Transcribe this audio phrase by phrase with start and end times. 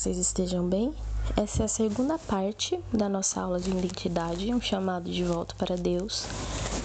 [0.00, 0.94] vocês estejam bem.
[1.36, 5.76] Essa é a segunda parte da nossa aula de identidade, um chamado de volta para
[5.76, 6.24] Deus.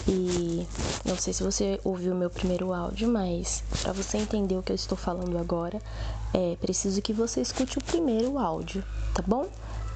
[0.05, 0.67] E
[1.05, 4.73] não sei se você ouviu o meu primeiro áudio, mas para você entender o que
[4.73, 5.81] eu estou falando agora,
[6.33, 8.83] é preciso que você escute o primeiro áudio,
[9.13, 9.47] tá bom?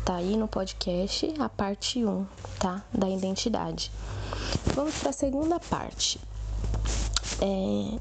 [0.06, 2.26] Tá aí no podcast a parte 1,
[2.58, 2.82] tá?
[2.94, 3.92] Da identidade.
[4.74, 6.22] Vamos para a segunda parte.
[7.42, 8.00] É,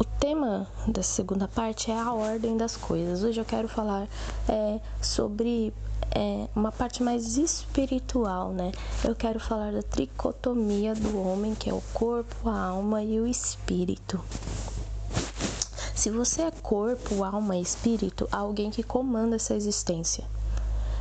[0.00, 3.22] o tema da segunda parte é a ordem das coisas.
[3.22, 4.08] Hoje eu quero falar
[4.48, 5.74] é, sobre
[6.10, 8.72] é, uma parte mais espiritual, né?
[9.04, 13.26] Eu quero falar da tricotomia do homem, que é o corpo, a alma e o
[13.26, 14.18] espírito.
[15.94, 20.24] Se você é corpo, alma e espírito, há alguém que comanda essa existência.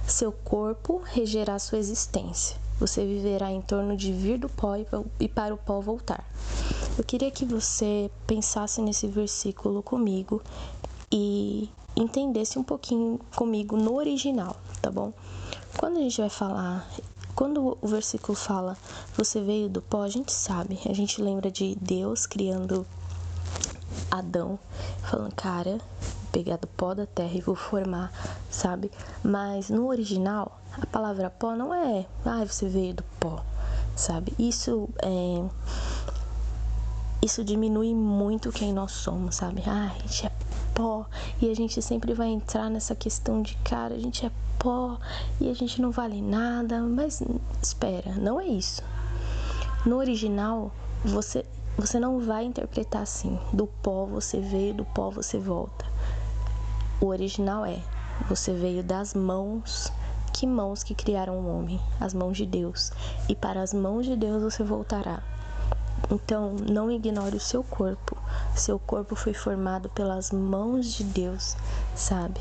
[0.06, 2.58] Seu corpo regerá sua existência.
[2.80, 4.76] Você viverá em torno de vir do pó
[5.20, 6.24] e para o pó voltar.
[6.98, 10.42] Eu queria que você pensasse nesse versículo comigo
[11.12, 15.12] e entendesse um pouquinho comigo no original, tá bom?
[15.78, 16.90] Quando a gente vai falar,
[17.36, 18.78] quando o versículo fala
[19.16, 22.86] você veio do pó, a gente sabe, a gente lembra de Deus criando
[24.12, 24.60] Adão,
[25.02, 25.80] falando, cara,
[26.32, 28.12] pegar do pó da terra e vou formar,
[28.50, 28.92] sabe?
[29.24, 33.44] Mas no original, a palavra pó não é, ah, você veio do pó,
[33.96, 34.34] sabe?
[34.38, 35.44] Isso é
[37.22, 39.62] isso diminui muito quem nós somos, sabe?
[39.68, 40.32] Ah, a gente é
[40.74, 41.06] pó
[41.42, 44.98] e a gente sempre vai entrar nessa questão de cara, a gente é pó
[45.40, 47.22] e a gente não vale nada, mas
[47.62, 48.82] espera, não é isso.
[49.86, 50.72] No original,
[51.04, 51.46] você
[51.78, 55.89] você não vai interpretar assim, do pó você veio, do pó você volta.
[57.02, 57.82] O original é:
[58.28, 59.92] você veio das mãos
[60.34, 61.80] que mãos que criaram o homem?
[62.00, 62.92] As mãos de Deus.
[63.28, 65.22] E para as mãos de Deus você voltará.
[66.12, 68.18] Então, não ignore o seu corpo.
[68.56, 71.56] Seu corpo foi formado pelas mãos de Deus,
[71.96, 72.40] sabe?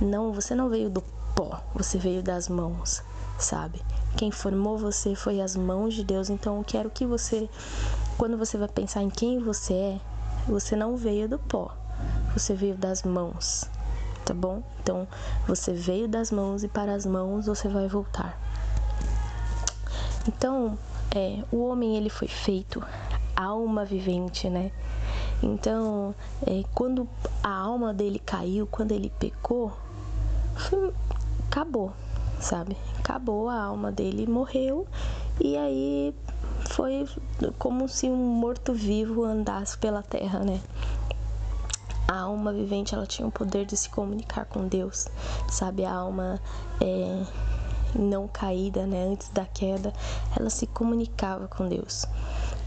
[0.00, 1.02] Não, você não veio do
[1.34, 3.02] pó, você veio das mãos,
[3.38, 3.82] sabe?
[4.16, 6.30] Quem formou você foi as mãos de Deus.
[6.30, 7.48] Então, eu quero que você,
[8.16, 10.00] quando você vai pensar em quem você é,
[10.48, 11.74] você não veio do pó,
[12.32, 13.68] você veio das mãos,
[14.24, 14.62] tá bom?
[14.80, 15.06] Então,
[15.46, 18.38] você veio das mãos e para as mãos você vai voltar.
[20.26, 20.78] Então,
[21.14, 22.82] é, o homem ele foi feito
[23.34, 24.70] alma vivente, né?
[25.42, 26.14] Então,
[26.46, 27.08] é, quando
[27.42, 29.72] a alma dele caiu, quando ele pecou,
[30.56, 30.92] foi,
[31.48, 31.92] acabou,
[32.40, 32.76] sabe?
[32.98, 34.86] Acabou a alma dele, morreu
[35.40, 36.14] e aí
[36.68, 37.08] foi
[37.58, 40.60] como se um morto-vivo andasse pela terra, né?
[42.08, 45.08] A alma vivente ela tinha o poder de se comunicar com Deus,
[45.50, 45.84] sabe?
[45.84, 46.40] A alma
[46.80, 47.22] é,
[47.94, 49.92] não caída, né, antes da queda,
[50.34, 52.06] ela se comunicava com Deus.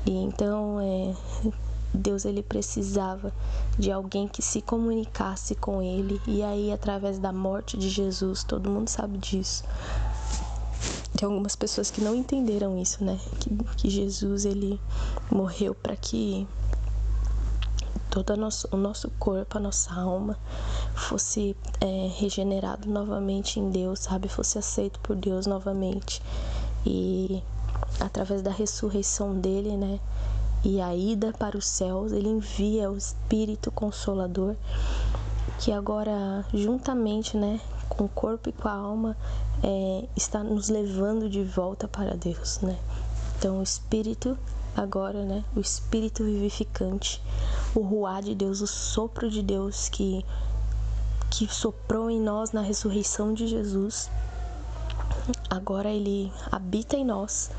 [0.06, 1.16] E então, é,
[1.94, 3.34] Deus ele precisava
[3.78, 6.22] de alguém que se comunicasse com ele.
[6.28, 9.64] E aí, através da morte de Jesus, todo mundo sabe disso.
[11.18, 13.20] Tem algumas pessoas que não entenderam isso, né?
[13.40, 14.80] Que, que Jesus ele
[15.30, 16.48] morreu para que
[18.12, 20.38] todo o nosso, corpo, a nossa alma
[20.94, 24.28] fosse é, regenerado novamente em Deus, sabe?
[24.28, 26.22] Fosse aceito por Deus novamente.
[26.86, 27.42] E
[28.02, 29.98] através da ressurreição dele, né?
[30.62, 34.56] E a ida para os céus, ele envia o Espírito Consolador,
[35.60, 39.18] que agora, juntamente, né, com o corpo e com a alma,
[39.64, 42.78] é, está nos levando de volta para Deus, né?
[43.38, 44.38] Então, o Espírito
[44.76, 45.44] agora, né?
[45.56, 47.22] O Espírito vivificante,
[47.74, 50.26] o ruá de Deus, o sopro de Deus que
[51.30, 54.12] que soprou em nós na ressurreição de Jesus.
[55.50, 57.50] Agora ele habita em nós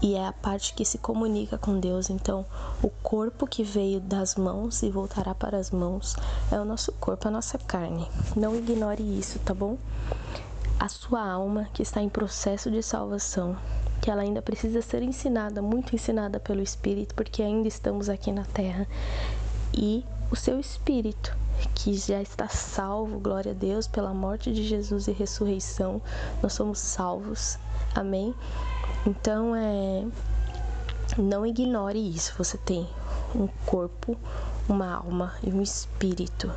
[0.00, 2.08] e é a parte que se comunica com Deus.
[2.08, 2.46] Então,
[2.82, 6.16] o corpo que veio das mãos e voltará para as mãos
[6.50, 8.08] é o nosso corpo, a nossa carne.
[8.34, 9.76] Não ignore isso, tá bom?
[10.80, 13.56] A sua alma que está em processo de salvação
[14.00, 18.44] que ela ainda precisa ser ensinada, muito ensinada pelo Espírito, porque ainda estamos aqui na
[18.44, 18.86] Terra.
[19.80, 21.36] E o seu Espírito,
[21.72, 26.02] que já está salvo, glória a Deus, pela morte de Jesus e ressurreição,
[26.42, 27.56] nós somos salvos,
[27.94, 28.34] amém?
[29.06, 30.04] Então, é.
[31.16, 32.88] Não ignore isso, você tem
[33.36, 34.16] um corpo,
[34.68, 36.50] uma alma e um espírito.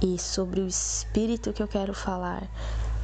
[0.00, 2.48] E sobre o espírito que eu quero falar,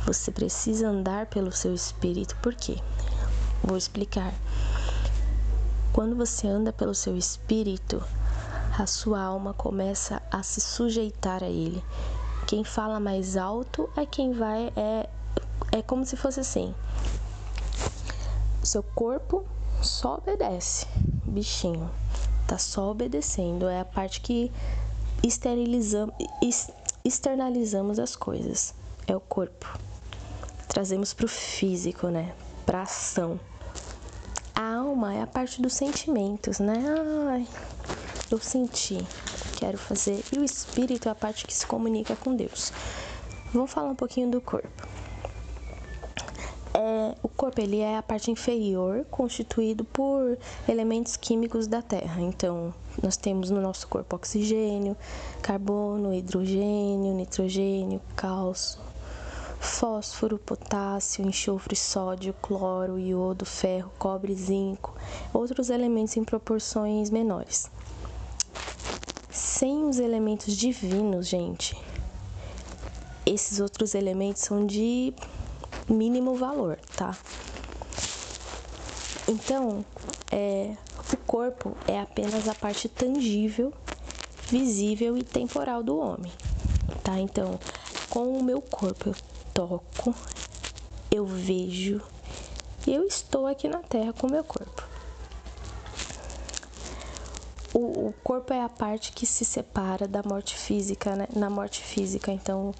[0.06, 2.78] você precisa andar pelo seu espírito, por quê?
[3.64, 4.32] Vou explicar.
[5.92, 8.00] Quando você anda pelo seu espírito,
[8.82, 11.82] a sua alma começa a se sujeitar a ele.
[12.48, 15.08] Quem fala mais alto é quem vai é
[15.70, 16.74] é como se fosse assim.
[18.60, 19.44] Seu corpo
[19.80, 20.88] só obedece,
[21.24, 21.88] bichinho.
[22.48, 24.50] Tá só obedecendo, é a parte que
[25.22, 26.14] esterilizamos
[27.04, 28.74] externalizamos as coisas,
[29.06, 29.78] é o corpo.
[30.66, 32.34] Trazemos para o físico, né?
[32.66, 33.38] Para ação.
[34.56, 36.84] A alma é a parte dos sentimentos, né?
[37.30, 37.46] Ai,
[38.34, 38.98] eu senti,
[39.58, 40.22] quero fazer.
[40.32, 42.72] E o espírito é a parte que se comunica com Deus.
[43.52, 44.68] Vamos falar um pouquinho do corpo.
[46.74, 52.20] É, o corpo ele é a parte inferior, constituído por elementos químicos da Terra.
[52.22, 54.96] Então, nós temos no nosso corpo oxigênio,
[55.42, 58.80] carbono, hidrogênio, nitrogênio, cálcio,
[59.60, 64.94] fósforo, potássio, enxofre, sódio, cloro, iodo, ferro, cobre, zinco,
[65.32, 67.70] outros elementos em proporções menores.
[69.32, 71.74] Sem os elementos divinos, gente,
[73.24, 75.14] esses outros elementos são de
[75.88, 77.16] mínimo valor, tá?
[79.26, 79.82] Então,
[80.30, 80.76] é,
[81.10, 83.72] o corpo é apenas a parte tangível,
[84.50, 86.30] visível e temporal do homem,
[87.02, 87.18] tá?
[87.18, 87.58] Então,
[88.10, 89.14] com o meu corpo eu
[89.54, 90.14] toco,
[91.10, 92.02] eu vejo,
[92.86, 94.91] e eu estou aqui na Terra com o meu corpo.
[97.74, 101.26] O, o corpo é a parte que se separa da morte física, né?
[101.34, 102.74] Na morte física, então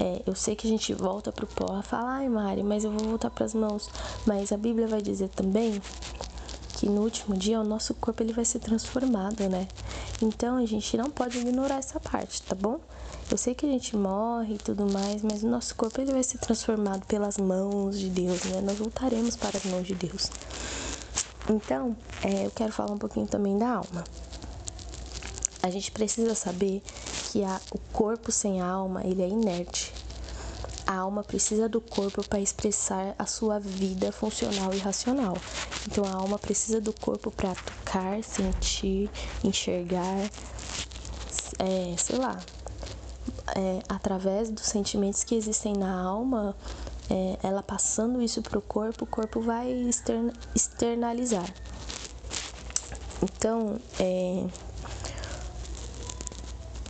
[0.00, 3.06] é, eu sei que a gente volta pro pó, fala, ai Mari, mas eu vou
[3.06, 3.90] voltar para as mãos.
[4.26, 5.80] Mas a Bíblia vai dizer também
[6.78, 9.68] que no último dia o nosso corpo ele vai ser transformado, né?
[10.22, 12.80] Então a gente não pode ignorar essa parte, tá bom?
[13.30, 16.22] Eu sei que a gente morre e tudo mais, mas o nosso corpo ele vai
[16.22, 18.62] ser transformado pelas mãos de Deus, né?
[18.62, 20.30] Nós voltaremos para as mãos de Deus.
[21.50, 24.04] Então, é, eu quero falar um pouquinho também da alma.
[25.62, 26.82] A gente precisa saber
[27.30, 29.92] que a, o corpo sem alma ele é inerte.
[30.86, 35.36] A alma precisa do corpo para expressar a sua vida funcional e racional.
[35.86, 39.10] Então a alma precisa do corpo para tocar, sentir,
[39.44, 40.30] enxergar,
[41.58, 42.42] é, sei lá,
[43.54, 46.56] é, através dos sentimentos que existem na alma,
[47.08, 49.70] é, ela passando isso para o corpo, o corpo vai
[50.54, 51.48] externalizar.
[53.22, 54.46] Então, é,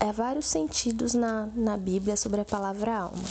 [0.01, 3.23] há vários sentidos na, na Bíblia sobre a palavra alma.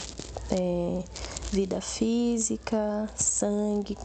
[0.50, 1.02] É,
[1.50, 3.98] vida física, sangue,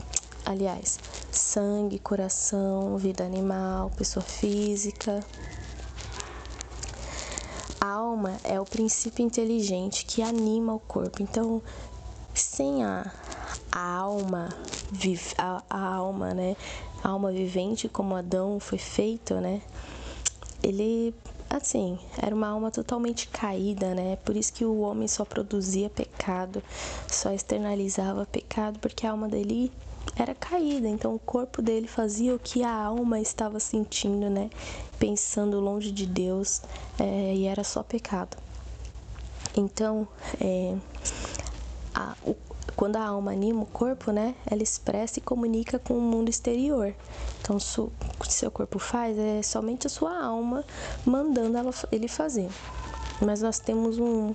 [0.44, 1.00] aliás,
[1.32, 5.24] sangue, coração, vida animal, pessoa física.
[7.80, 11.22] A alma é o princípio inteligente que anima o corpo.
[11.22, 11.62] Então,
[12.34, 13.12] sem a,
[13.72, 14.50] a alma,
[15.38, 16.56] a, a alma, né,
[17.04, 19.62] a alma vivente como Adão foi feito, né,
[20.64, 21.14] ele
[21.50, 24.18] assim, era uma alma totalmente caída, né?
[24.24, 26.62] Por isso que o homem só produzia pecado,
[27.08, 29.72] só externalizava pecado, porque a alma dele
[30.16, 34.50] era caída, então o corpo dele fazia o que a alma estava sentindo, né?
[35.00, 36.62] Pensando longe de Deus,
[37.00, 38.38] é, e era só pecado.
[39.58, 40.08] Então,
[40.40, 40.76] é,
[41.94, 42.36] a, o,
[42.76, 46.94] quando a alma anima o corpo, né, ela expressa e comunica com o mundo exterior.
[47.42, 50.64] Então, o que seu corpo faz é somente a sua alma
[51.06, 52.50] mandando ela, ele fazer.
[53.22, 54.34] Mas nós temos um,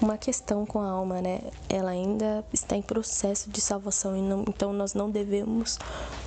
[0.00, 1.40] uma questão com a alma, né?
[1.68, 5.78] Ela ainda está em processo de salvação, não, então nós não devemos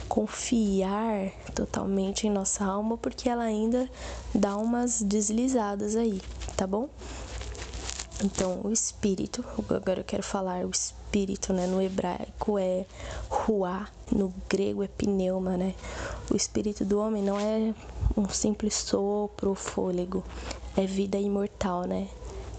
[0.09, 3.89] confiar totalmente em nossa alma, porque ela ainda
[4.33, 6.21] dá umas deslizadas aí,
[6.55, 6.89] tá bom?
[8.24, 11.67] Então, o espírito, agora eu quero falar o espírito, né?
[11.67, 12.83] No hebraico é
[13.29, 15.75] ruá, no grego é pneuma, né?
[16.31, 17.75] O espírito do homem não é
[18.15, 20.24] um simples sopro fôlego,
[20.75, 22.07] é vida imortal, né?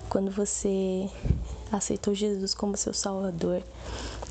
[0.09, 1.11] Quando você
[1.73, 3.63] aceitou Jesus como seu Salvador,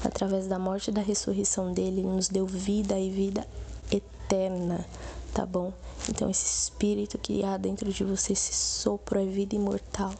[0.05, 3.45] através da morte e da ressurreição dele, ele nos deu vida e vida
[3.91, 4.85] eterna,
[5.33, 5.73] tá bom?
[6.09, 10.13] Então, esse espírito que há dentro de você, esse sopro é vida imortal.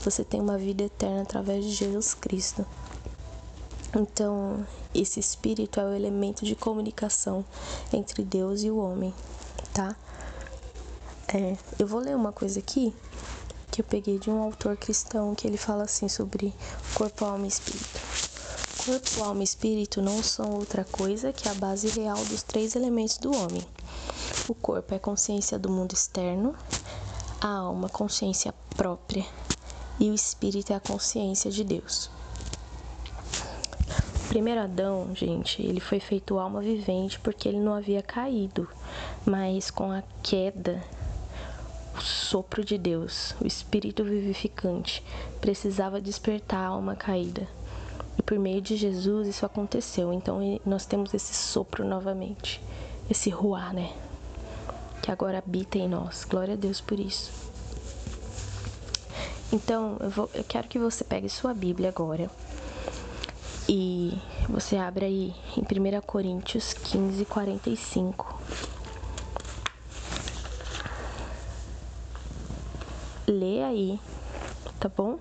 [0.00, 2.66] Você tem uma vida eterna através de Jesus Cristo.
[3.96, 7.44] Então, esse espírito é o elemento de comunicação
[7.92, 9.14] entre Deus e o homem,
[9.72, 9.94] tá?
[11.32, 12.94] É, eu vou ler uma coisa aqui
[13.70, 16.54] que eu peguei de um autor cristão que ele fala assim sobre
[16.94, 18.00] corpo, alma e espírito.
[18.84, 23.18] Corpo, alma e espírito não são outra coisa que a base real dos três elementos
[23.18, 23.64] do homem
[24.48, 26.54] o corpo é consciência do mundo externo,
[27.40, 29.24] a alma, consciência própria,
[29.98, 32.10] e o espírito é a consciência de Deus.
[34.24, 38.68] O primeiro Adão, gente, ele foi feito alma vivente porque ele não havia caído,
[39.24, 40.82] mas com a queda,
[41.96, 45.04] o sopro de Deus, o espírito vivificante,
[45.40, 47.46] precisava despertar a alma caída.
[48.18, 50.12] E por meio de Jesus isso aconteceu.
[50.12, 52.60] Então nós temos esse sopro novamente,
[53.08, 53.92] esse ruar, né?
[55.04, 56.24] Que agora habita em nós.
[56.24, 57.30] Glória a Deus por isso.
[59.52, 62.30] Então, eu, vou, eu quero que você pegue sua Bíblia agora
[63.68, 64.18] e
[64.48, 68.40] você abre aí em 1 Coríntios 15, 45.
[73.26, 74.00] Lê aí,
[74.80, 75.18] tá bom?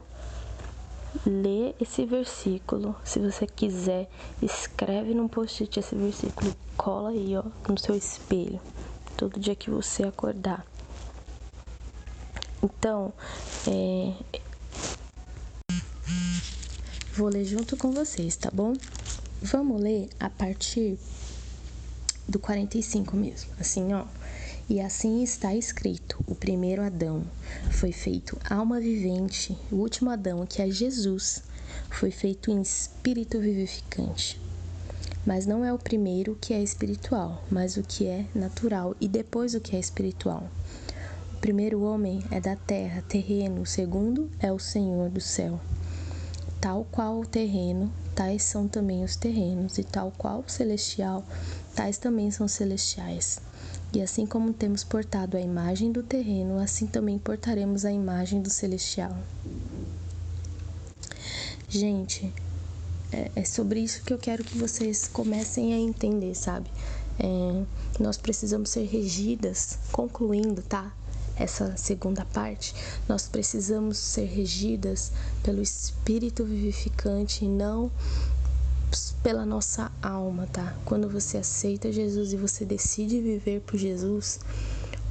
[1.25, 2.95] Lê esse versículo.
[3.03, 4.09] Se você quiser,
[4.41, 8.61] escreve num post-it esse versículo, cola aí, ó, no seu espelho,
[9.17, 10.65] todo dia que você acordar.
[12.61, 13.13] Então,
[13.67, 14.13] é...
[17.13, 18.73] vou ler junto com vocês, tá bom?
[19.41, 20.97] Vamos ler a partir
[22.27, 24.05] do 45 mesmo, assim, ó.
[24.69, 27.25] E assim está escrito: o primeiro Adão
[27.71, 31.43] foi feito alma vivente, o último Adão, que é Jesus,
[31.89, 34.42] foi feito em espírito vivificante.
[35.25, 39.55] Mas não é o primeiro que é espiritual, mas o que é natural, e depois
[39.55, 40.49] o que é espiritual.
[41.33, 45.59] O primeiro homem é da terra, terreno, o segundo é o Senhor do céu.
[46.59, 51.23] Tal qual o terreno, tais são também os terrenos, e tal qual o celestial,
[51.75, 53.39] tais também são celestiais.
[53.93, 58.49] E assim como temos portado a imagem do terreno, assim também portaremos a imagem do
[58.49, 59.15] celestial.
[61.69, 62.33] Gente,
[63.13, 66.69] é, é sobre isso que eu quero que vocês comecem a entender, sabe?
[67.19, 67.63] É,
[67.99, 70.91] nós precisamos ser regidas, concluindo, tá?
[71.35, 72.75] Essa segunda parte,
[73.07, 75.11] nós precisamos ser regidas
[75.43, 77.91] pelo Espírito vivificante e não
[79.23, 80.75] pela nossa alma, tá?
[80.85, 84.39] Quando você aceita Jesus e você decide viver por Jesus,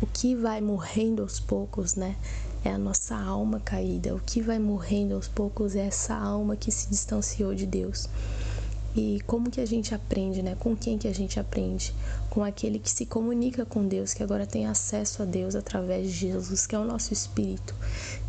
[0.02, 2.16] o que vai morrendo aos poucos, né?
[2.64, 4.14] É a nossa alma caída.
[4.14, 8.08] O que vai morrendo aos poucos é essa alma que se distanciou de Deus.
[8.96, 10.56] E como que a gente aprende, né?
[10.58, 11.94] Com quem que a gente aprende?
[12.28, 16.12] Com aquele que se comunica com Deus, que agora tem acesso a Deus através de
[16.12, 17.74] Jesus, que é o nosso espírito.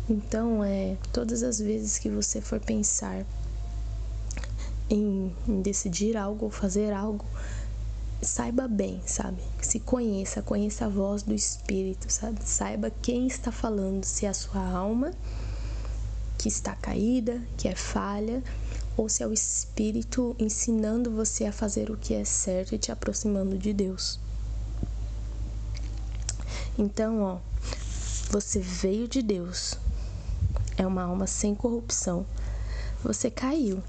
[0.08, 3.26] Então, é todas as vezes que você for pensar
[4.88, 7.24] em, em decidir algo ou fazer algo,
[8.24, 9.42] saiba bem, sabe?
[9.60, 12.38] Se conheça, conheça a voz do Espírito, sabe?
[12.44, 15.12] Saiba quem está falando, se é a sua alma
[16.38, 18.42] que está caída, que é falha,
[18.96, 22.92] ou se é o Espírito ensinando você a fazer o que é certo e te
[22.92, 24.18] aproximando de Deus.
[26.76, 27.38] Então, ó,
[28.30, 29.78] você veio de Deus,
[30.76, 32.26] é uma alma sem corrupção.
[33.02, 33.82] Você caiu,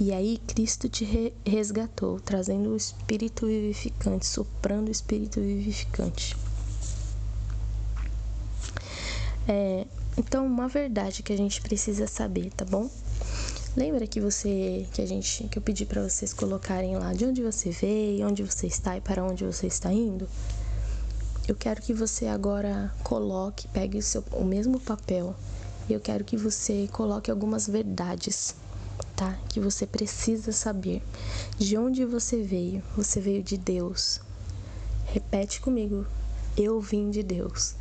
[0.00, 6.36] e aí Cristo te resgatou, trazendo o espírito vivificante, soprando o espírito vivificante.
[9.46, 9.86] É,
[10.16, 12.90] então, uma verdade que a gente precisa saber, tá bom?
[13.76, 17.42] Lembra que você que a gente que eu pedi para vocês colocarem lá de onde
[17.42, 20.28] você veio, onde você está e para onde você está indo?
[21.46, 25.34] Eu quero que você agora coloque, pegue o, seu, o mesmo papel
[25.88, 28.54] e eu quero que você coloque algumas verdades
[29.16, 29.38] tá?
[29.48, 31.02] Que você precisa saber.
[31.58, 32.82] De onde você veio?
[32.96, 34.20] Você veio de Deus.
[35.06, 36.06] Repete comigo.
[36.56, 37.74] Eu vim de Deus.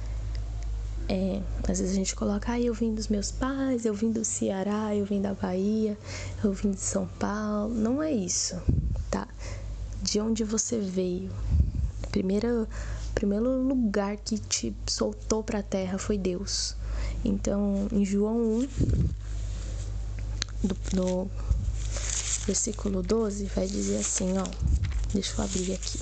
[1.09, 4.23] É, às vezes a gente coloca, ah, eu vim dos meus pais, eu vim do
[4.23, 5.97] Ceará, eu vim da Bahia,
[6.43, 7.73] eu vim de São Paulo.
[7.73, 8.59] Não é isso,
[9.11, 9.27] tá?
[10.01, 11.29] De onde você veio.
[12.11, 12.67] Primeiro,
[13.13, 16.75] primeiro lugar que te soltou para a terra foi Deus.
[17.25, 18.67] Então, em João 1,
[20.63, 21.29] do,
[22.45, 24.45] versículo 12 vai dizer assim, ó.
[25.13, 25.99] Deixa eu abrir aqui.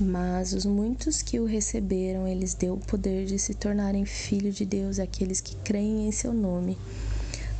[0.00, 4.66] Mas os muitos que o receberam, eles deu o poder de se tornarem filhos de
[4.66, 6.76] Deus, aqueles que creem em seu nome,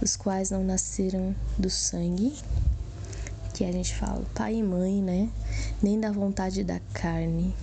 [0.02, 2.34] os quais não nasceram do sangue,
[3.54, 5.30] que a gente fala pai e mãe, né?
[5.80, 7.54] Nem da vontade da carne,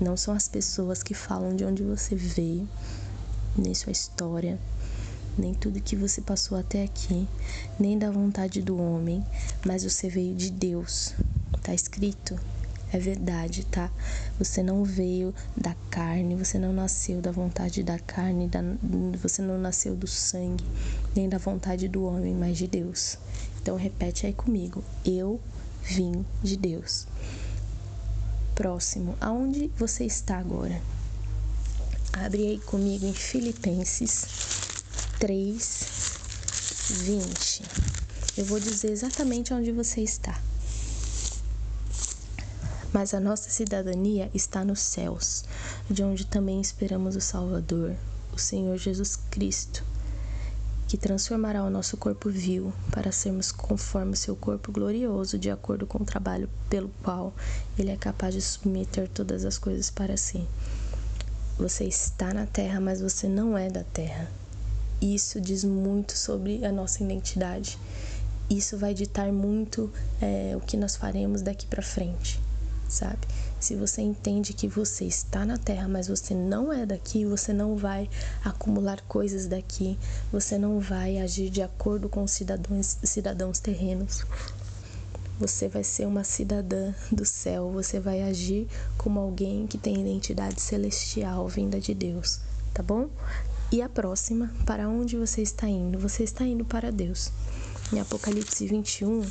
[0.00, 2.68] não são as pessoas que falam de onde você veio,
[3.56, 4.58] nem sua história,
[5.38, 7.26] nem tudo que você passou até aqui,
[7.78, 9.24] nem da vontade do homem,
[9.64, 11.14] mas você veio de Deus.
[11.62, 12.38] Tá escrito?
[12.92, 13.90] É verdade, tá?
[14.38, 18.60] Você não veio da carne, você não nasceu da vontade da carne, da,
[19.20, 20.64] você não nasceu do sangue,
[21.14, 23.18] nem da vontade do homem, mas de Deus.
[23.60, 24.84] Então repete aí comigo.
[25.04, 25.40] Eu
[25.82, 27.06] vim de Deus
[28.56, 29.16] próximo.
[29.20, 30.82] Aonde você está agora?
[32.12, 34.26] Abre aí comigo em Filipenses
[35.20, 35.86] 3,
[37.04, 37.62] 20.
[38.38, 40.40] Eu vou dizer exatamente onde você está.
[42.92, 45.44] Mas a nossa cidadania está nos céus,
[45.90, 47.94] de onde também esperamos o Salvador,
[48.32, 49.84] o Senhor Jesus Cristo,
[50.96, 55.86] que transformará o nosso corpo vil para sermos conforme o seu corpo glorioso, de acordo
[55.86, 57.34] com o trabalho pelo qual
[57.78, 60.42] ele é capaz de submeter todas as coisas para si.
[61.58, 64.26] Você está na terra, mas você não é da terra.
[64.98, 67.78] Isso diz muito sobre a nossa identidade.
[68.48, 72.40] Isso vai ditar muito é, o que nós faremos daqui para frente,
[72.88, 73.26] sabe?
[73.58, 77.76] Se você entende que você está na terra, mas você não é daqui, você não
[77.76, 78.08] vai
[78.44, 79.98] acumular coisas daqui,
[80.30, 84.24] você não vai agir de acordo com os cidadãos, cidadãos terrenos.
[85.38, 88.66] Você vai ser uma cidadã do céu, você vai agir
[88.96, 92.40] como alguém que tem identidade celestial vinda de Deus,
[92.72, 93.08] tá bom?
[93.70, 95.98] E a próxima, para onde você está indo?
[95.98, 97.32] Você está indo para Deus.
[97.92, 99.22] Em Apocalipse 21,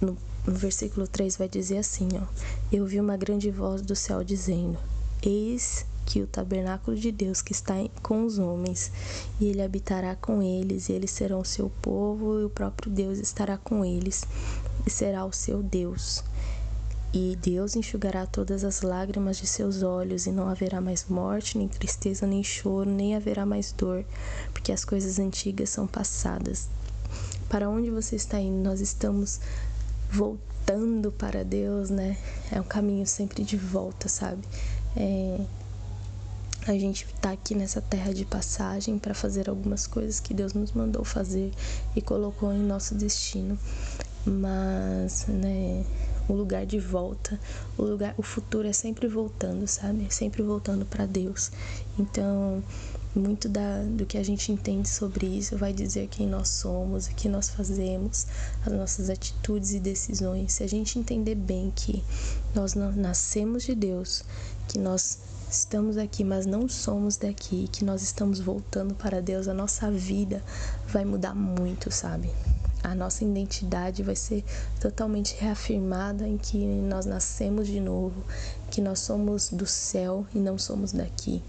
[0.00, 0.16] no
[0.46, 2.26] no versículo 3 vai dizer assim, ó:
[2.72, 4.78] Eu vi uma grande voz do céu dizendo:
[5.22, 8.92] Eis que o tabernáculo de Deus que está com os homens,
[9.40, 13.18] e ele habitará com eles, e eles serão o seu povo, e o próprio Deus
[13.18, 14.24] estará com eles,
[14.86, 16.22] e será o seu Deus.
[17.12, 21.66] E Deus enxugará todas as lágrimas de seus olhos, e não haverá mais morte, nem
[21.66, 24.04] tristeza, nem choro, nem haverá mais dor,
[24.52, 26.68] porque as coisas antigas são passadas.
[27.48, 28.62] Para onde você está indo?
[28.62, 29.40] Nós estamos
[30.10, 32.16] voltando para Deus, né?
[32.50, 34.42] É um caminho sempre de volta, sabe?
[34.96, 35.40] É,
[36.66, 40.72] a gente tá aqui nessa terra de passagem para fazer algumas coisas que Deus nos
[40.72, 41.52] mandou fazer
[41.94, 43.56] e colocou em nosso destino.
[44.24, 45.84] Mas, né,
[46.28, 47.38] o lugar de volta,
[47.78, 50.12] o lugar, o futuro é sempre voltando, sabe?
[50.12, 51.52] Sempre voltando para Deus.
[51.96, 52.64] Então,
[53.18, 57.14] muito da, do que a gente entende sobre isso vai dizer quem nós somos, o
[57.14, 58.26] que nós fazemos,
[58.64, 60.52] as nossas atitudes e decisões.
[60.52, 62.04] Se a gente entender bem que
[62.54, 64.22] nós nascemos de Deus,
[64.68, 65.18] que nós
[65.50, 70.42] estamos aqui, mas não somos daqui, que nós estamos voltando para Deus, a nossa vida
[70.88, 72.30] vai mudar muito, sabe?
[72.82, 74.44] A nossa identidade vai ser
[74.80, 78.22] totalmente reafirmada em que nós nascemos de novo,
[78.70, 81.42] que nós somos do céu e não somos daqui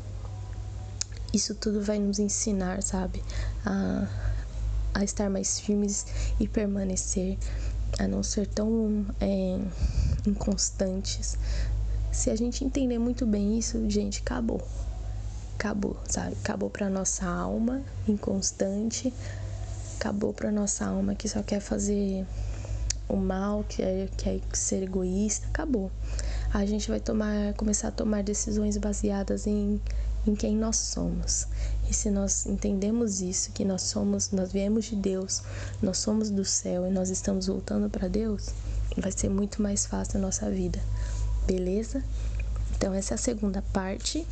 [1.33, 3.23] isso tudo vai nos ensinar, sabe,
[3.65, 4.07] a,
[4.93, 6.05] a estar mais firmes
[6.39, 7.37] e permanecer,
[7.99, 9.59] a não ser tão é,
[10.25, 11.37] inconstantes.
[12.11, 14.61] Se a gente entender muito bem isso, gente, acabou.
[15.55, 16.35] Acabou, sabe?
[16.43, 19.13] Acabou para nossa alma inconstante,
[19.95, 22.25] acabou para nossa alma que só quer fazer
[23.09, 25.91] o mal, que é, quer ser egoísta, acabou.
[26.53, 29.81] A gente vai tomar, começar a tomar decisões baseadas em
[30.27, 31.47] em quem nós somos.
[31.89, 35.41] E se nós entendemos isso, que nós somos, nós viemos de Deus,
[35.81, 38.49] nós somos do céu e nós estamos voltando para Deus,
[38.97, 40.79] vai ser muito mais fácil a nossa vida.
[41.45, 42.03] Beleza?
[42.75, 44.27] Então essa é a segunda parte.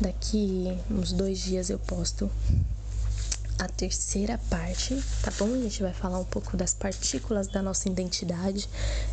[0.00, 2.30] Daqui uns dois dias eu posto
[3.58, 5.46] a terceira parte, tá bom?
[5.46, 8.68] A gente vai falar um pouco das partículas da nossa identidade.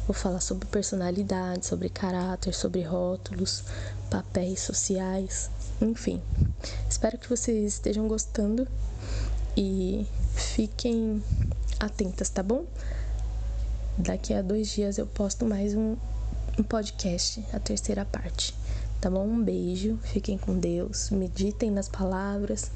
[0.05, 3.63] Vou falar sobre personalidade, sobre caráter, sobre rótulos,
[4.09, 5.49] papéis sociais,
[5.81, 6.21] enfim.
[6.89, 8.67] Espero que vocês estejam gostando
[9.55, 11.23] e fiquem
[11.79, 12.65] atentas, tá bom?
[13.97, 15.95] Daqui a dois dias eu posto mais um,
[16.59, 18.53] um podcast, a terceira parte.
[18.99, 19.25] Tá bom?
[19.25, 22.71] Um beijo, fiquem com Deus, meditem nas palavras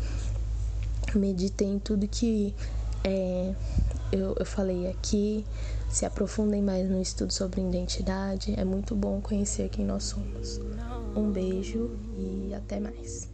[1.16, 2.56] meditem em tudo que
[3.04, 3.54] é,
[4.12, 5.46] eu, eu falei aqui,
[5.90, 8.54] se aprofundem mais no estudo sobre identidade.
[8.58, 10.60] É muito bom conhecer quem nós somos.
[11.16, 13.30] Um beijo e até mais.